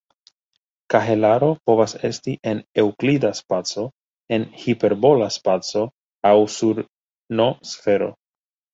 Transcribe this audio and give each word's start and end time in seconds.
Kahelaro 0.93 1.49
povas 1.71 1.93
esti 2.09 2.33
en 2.53 2.63
eŭklida 2.85 3.31
spaco, 3.41 3.85
en 4.41 4.49
hiperbola 4.65 5.31
spaco 5.39 5.87
aŭ 6.35 6.37
sur 6.59 6.85
"n"-sfero. 6.87 8.15